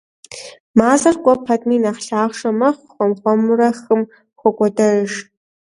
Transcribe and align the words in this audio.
Мазэр 0.77 1.15
кӀуэ 1.23 1.35
пэтми 1.45 1.77
нэхъ 1.83 2.01
лъахъшэ 2.07 2.51
мэхъу, 2.59 2.89
хуэм-хуэмурэ 2.93 3.69
хым 3.79 4.01
хокӀуэдэж. 4.39 5.09